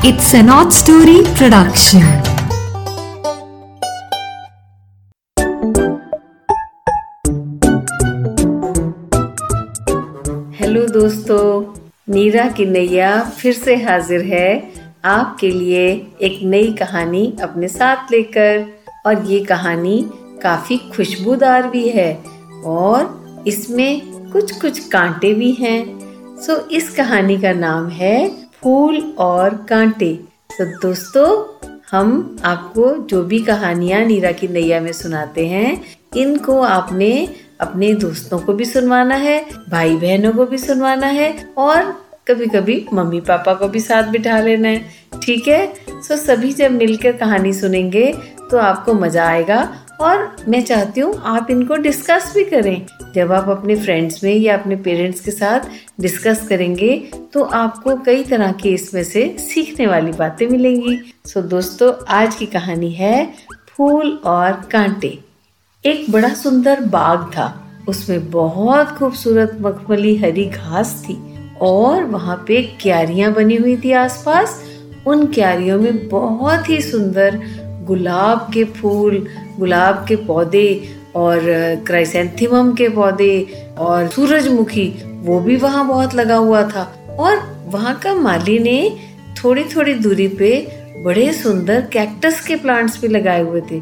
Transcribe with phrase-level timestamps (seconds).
[0.00, 2.02] It's an odd story production.
[10.54, 11.74] Hello दोस्तों,
[12.08, 14.70] नीरा की नैया फिर से हाजिर है
[15.04, 15.84] आपके लिए
[16.22, 18.64] एक नई कहानी अपने साथ लेकर
[19.06, 20.00] और ये कहानी
[20.42, 22.12] काफ़ी खुशबूदार भी है
[22.66, 24.00] और इसमें
[24.32, 25.80] कुछ कुछ कांटे भी हैं
[26.36, 30.12] सो इस कहानी का नाम है फूल और कांटे।
[30.50, 31.26] तो दोस्तों,
[31.90, 35.82] हम आपको जो भी कहानियाँ नीरा की नैया में सुनाते हैं,
[36.16, 37.28] इनको आपने
[37.60, 39.38] अपने दोस्तों को भी सुनवाना है
[39.70, 41.82] भाई बहनों को भी सुनवाना है और
[42.28, 45.66] कभी कभी मम्मी पापा को भी साथ बिठा लेना है। ठीक है?
[46.02, 48.12] सो सभी जब मिलकर कहानी सुनेंगे
[48.50, 49.62] तो आपको मज़ा आएगा
[50.00, 54.56] और मैं चाहती हूँ आप इनको डिस्कस भी करें। जब आप अपने फ्रेंड्स में या
[54.58, 55.68] अपने पेरेंट्स के साथ
[56.00, 56.96] डिस्कस करेंगे
[57.32, 62.46] तो आपको कई तरह के इसमें से सीखने वाली बातें मिलेंगी। सो दोस्तों, आज की
[62.46, 63.24] कहानी है
[63.68, 65.18] फूल और कांटे।
[65.84, 67.52] एक बड़ा सुंदर बाग था।
[67.88, 71.18] उसमें बहुत खूबसूरत मखमली हरी घास थी
[71.60, 74.60] और वहाँ पे क्यारियाँ बनी हुई थी आसपास।
[75.06, 77.38] उन क्यारियों में बहुत ही सुंदर
[77.88, 79.26] गुलाब के फूल,
[79.58, 80.68] गुलाब के पौधे
[81.16, 81.40] और
[81.86, 83.34] क्राइसेंथीमम के पौधे
[83.78, 84.88] और सूरजमुखी,
[85.22, 86.82] वो भी वहाँ बहुत लगा हुआ था।
[87.18, 87.36] और
[87.68, 88.78] वहाँ का माली ने
[89.44, 90.50] थोड़ी थोड़ी दूरी पे
[91.04, 93.80] बड़े सुंदर कैक्टस के प्लांट्स भी लगाए हुए थे।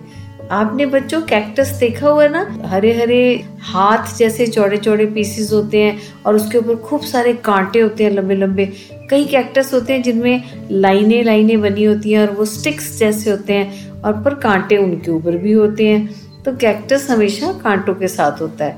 [0.50, 2.40] आपने बच्चों कैक्टस देखा हुआ ना?
[2.64, 3.22] हरे हरे
[3.60, 8.10] हाथ जैसे चौड़े चौड़े पीसेस होते हैं और उसके ऊपर खूब सारे कांटे होते हैं
[8.10, 8.72] लंबे लंबे
[9.10, 13.52] कई कैक्टस होते हैं जिनमें लाइनें लाइनें बनी होती हैं और वो स्टिक्स जैसे होते
[13.52, 18.40] हैं और पर कांटे उनके ऊपर भी होते हैं। तो कैक्टस हमेशा कांटों के साथ
[18.40, 18.76] होता है।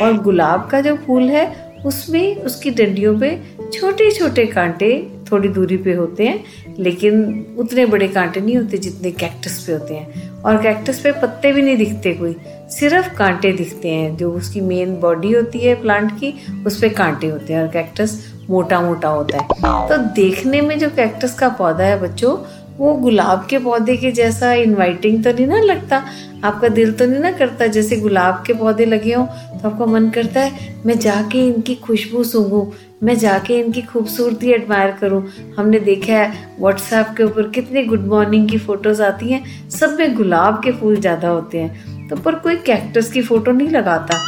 [0.00, 3.40] और गुलाब का जो फूल है, उसमें उसकी डंडियों पे
[3.72, 6.44] छोटे छोटे कांटे थोड़ी दूरी पे होते हैं,
[6.78, 11.52] लेकिन उतने बड़े कांटे नहीं होते जितने कैक्टस पे होते हैं। और कैक्टस पे पत्ते
[11.52, 12.36] भी नहीं दिखते कोई,
[12.70, 16.34] सिर्फ़ कांटे दिखते हैं, जो उसकी मेन बॉडी होती है प्लांट की,
[16.66, 18.18] उस पर कांटे होते हैं और कैक्टस
[18.50, 22.36] मोटा मोटा होता है। तो देखने में जो कैक्टस का पौधा है बच्चों
[22.78, 26.02] वो गुलाब के पौधे के जैसा इनवाइटिंग तो नहीं ना लगता?
[26.44, 29.26] आपका दिल तो नहीं ना करता जैसे गुलाब के पौधे लगे हों?
[29.26, 30.52] तो आपका मन करता है,
[30.86, 32.64] मैं जाके इनकी खुशबू सूंघूं,
[33.02, 35.22] मैं जाके इनकी खूबसूरती एडमायर करूँ।
[35.56, 40.14] हमने देखा है व्हाट्सएप के ऊपर कितनी गुड मॉर्निंग की फ़ोटोज़ आती हैं। सब में
[40.14, 44.18] गुलाब के फूल ज़्यादा होते हैं। तो पर कोई कैक्टस की फ़ोटो नहीं लगाता।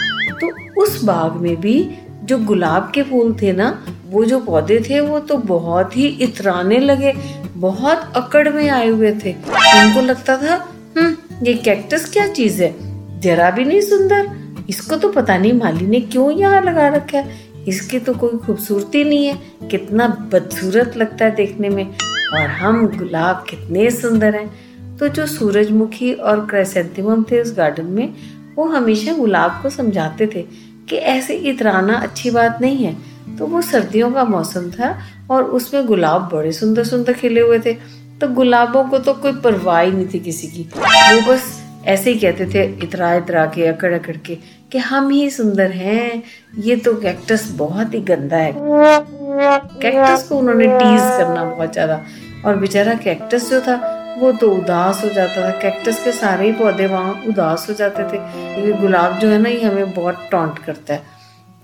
[0.40, 0.50] तो
[0.82, 1.78] उस बाग में भी
[2.26, 6.78] जो गुलाब के फूल थे ना, वो जो पौधे थे, वो तो बहुत ही इतराने
[6.78, 7.14] लगे,
[7.54, 11.16] बहुत अकड़ में आए हुए थे। उनको लगता था हम्म
[11.46, 12.74] ये कैक्टस क्या चीज़ है?
[13.20, 14.30] जरा भी नहीं सुंदर?
[14.68, 17.46] इसको तो पता नहीं माली ने क्यों यहाँ लगा रखा है?
[17.68, 19.38] इसकी तो कोई खूबसूरती नहीं है।
[19.70, 21.86] कितना बदसूरत लगता है देखने में।
[22.34, 24.54] और हम गुलाब कितने सुंदर हैं।
[24.96, 28.14] तो जो सूरजमुखी और क्राइसेंथेमम थे उस गार्डन में,
[28.56, 30.46] वो हमेशा गुलाब को समझाते थे।
[30.88, 32.96] कि ऐसे इतराना अच्छी बात नहीं है।
[33.36, 34.96] तो वो सर्दियों का मौसम था
[35.30, 37.72] और उसमें गुलाब बड़े सुंदर सुंदर खिले हुए थे।
[38.20, 41.52] तो गुलाबों को तो कोई परवाह ही नहीं थी किसी की। वो बस
[41.86, 44.34] ऐसे ही कहते थे इतरा इतरा के, अकड़ अकड़ के
[44.72, 46.22] कि हम ही सुंदर हैं।
[46.58, 52.00] ये तो कैक्टस बहुत ही गंदा है। कैक्टस को उन्होंने टीज करना बहुत ज़्यादा।
[52.44, 53.76] और बेचारा कैक्टस जो था
[54.18, 58.02] वो तो उदास हो जाता था। कैक्टस के सारे ही पौधे वहाँ उदास हो जाते
[58.02, 58.18] थे।
[58.62, 61.02] ये गुलाब जो है ना, ये हमें बहुत टॉन्ट करता है।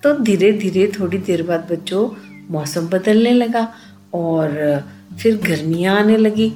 [0.02, 2.08] तो धीरे धीरे थोड़ी देर बाद बच्चों,
[2.50, 3.66] मौसम बदलने लगा
[4.14, 4.84] और
[5.20, 6.52] फिर गर्मियाँ आने लगी।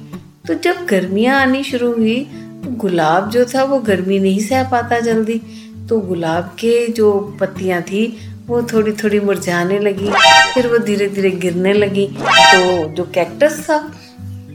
[0.47, 2.19] तो जब गर्मियाँ आनी शुरू हुई
[2.57, 5.41] तो गुलाब जो था, वो गर्मी नहीं सह पाता जल्दी।
[5.89, 8.05] तो गुलाब के जो पत्तियाँ थी,
[8.47, 10.09] वो थोड़ी थोड़ी मुरझाने लगी।
[10.53, 13.77] फिर वो धीरे धीरे गिरने लगी। तो जो कैक्टस था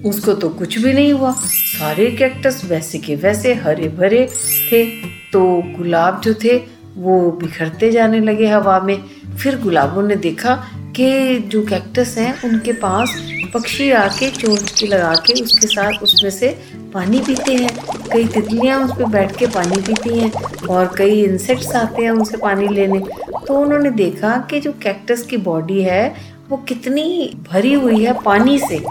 [0.05, 1.35] उसको तो कुछ भी नहीं हुआ।
[1.79, 4.29] सारे कैक्टस वैसे के वैसे हरे भरे
[4.73, 4.87] थे।
[5.33, 6.63] तो गुलाब जो थे,
[6.97, 9.05] वो बिखरते जाने लगे हवा में।
[9.43, 10.55] फिर गुलाबों ने देखा
[10.97, 13.23] कि जो कैक्टस हैं, उनके पास
[13.55, 16.59] पक्षी आके चोंच लगा के उसके साथ उसमें से
[16.95, 17.69] पानी पीते हैं।
[18.13, 20.33] कई तितलियाँ उस पर बैठ के पानी पीती हैं
[20.67, 22.99] और कई इंसेक्ट्स आते हैं उनसे पानी लेने।
[23.47, 26.15] तो उन्होंने देखा कि जो कैक्टस की बॉडी है,
[26.49, 28.85] वो कितनी भरी हुई है पानी से।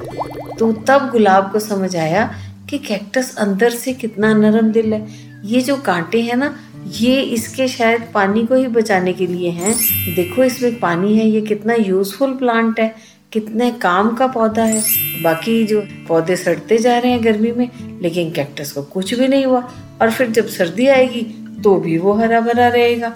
[0.61, 2.35] तो तब गुलाब को समझ आया
[2.69, 5.07] कि कैक्टस अंदर से कितना नरम दिल है।
[5.45, 6.55] ये जो कांटे हैं ना,
[6.87, 9.73] ये इसके शायद पानी को ही बचाने के लिए हैं।
[10.15, 12.95] देखो इसमें पानी है, ये कितना यूजफुल प्लांट है,
[13.31, 14.83] कितने काम का पौधा है।
[15.23, 17.69] बाकी जो पौधे सड़ते जा रहे हैं गर्मी में,
[18.01, 19.71] लेकिन कैक्टस को कुछ भी नहीं हुआ।
[20.01, 21.21] और फिर जब सर्दी आएगी
[21.63, 23.09] तो भी वो हरा भरा रहेगा।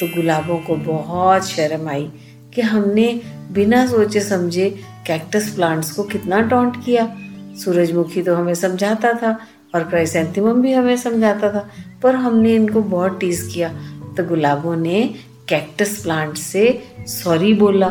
[0.00, 2.08] तो गुलाबों को बहुत शर्म आई
[2.54, 3.20] कि हमने
[3.50, 4.70] बिना सोचे समझे
[5.06, 7.16] कैक्टस प्लांट्स को कितना टॉन्ट किया।
[7.64, 9.38] सूरजमुखी तो हमें समझाता था
[9.74, 11.70] और क्राइसेंथेमम भी हमें समझाता था,
[12.02, 13.68] पर हमने इनको बहुत टीज किया।
[14.16, 15.14] तो गुलाबों ने
[15.48, 17.86] कैक्टस प्लांट से सॉरी बोला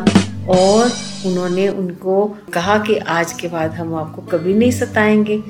[0.48, 0.90] और
[1.26, 5.42] उन्होंने उनको कहा कि आज के बाद हम आपको कभी नहीं सताएँगे।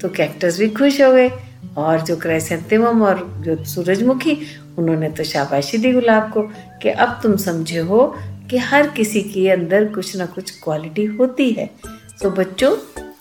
[0.00, 1.30] तो कैक्टस भी खुश हो गए
[1.76, 4.38] और जो क्राइसेंथेमम और जो सूरजमुखी,
[4.78, 6.42] उन्होंने तो शाबाशी दी गुलाब को
[6.82, 8.14] कि अब तुम समझे हो
[8.50, 11.70] कि हर किसी के अंदर कुछ ना कुछ क्वालिटी होती है।
[12.22, 12.76] तो बच्चों,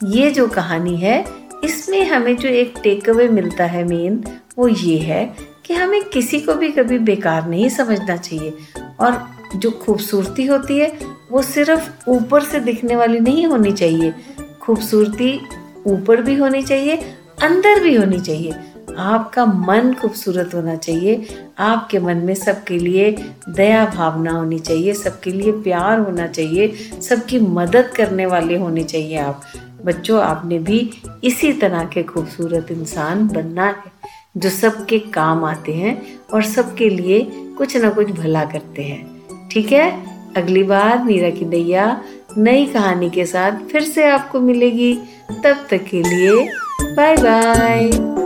[0.09, 1.25] ये जो कहानी है,
[1.63, 4.23] इसमें हमें जो एक टेक अवे मिलता है मेन
[4.57, 5.35] वो ये है
[5.65, 8.53] कि हमें किसी को भी कभी बेकार नहीं समझना चाहिए।
[8.99, 10.99] और जो खूबसूरती होती है,
[11.31, 14.13] वो सिर्फ़ ऊपर से दिखने वाली नहीं होनी चाहिए।
[14.61, 15.39] खूबसूरती
[15.87, 16.95] ऊपर भी होनी चाहिए,
[17.43, 18.53] अंदर भी होनी चाहिए।
[18.97, 21.27] आपका मन खूबसूरत होना चाहिए।
[21.59, 23.15] आपके मन में सबके लिए
[23.49, 29.17] दया भावना होनी चाहिए, सबके लिए प्यार होना चाहिए, सबकी मदद करने वाले होने चाहिए
[29.17, 29.41] आप।
[29.85, 30.91] बच्चों, आपने भी
[31.23, 33.91] इसी तरह के खूबसूरत इंसान बनना है,
[34.37, 36.01] जो सबके काम आते हैं
[36.33, 37.27] और सबके लिए
[37.57, 39.21] कुछ ना कुछ भला करते हैं।
[39.51, 40.17] ठीक है?
[40.37, 42.01] अगली बार नीरा की दैया
[42.37, 44.99] नई कहानी के साथ फिर से आपको मिलेगी।
[45.43, 46.51] तब तक के लिए
[46.95, 48.16] बाय बाय